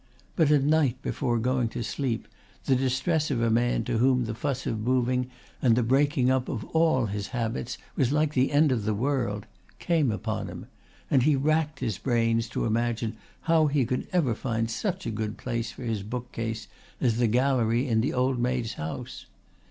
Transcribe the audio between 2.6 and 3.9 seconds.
the distress of a man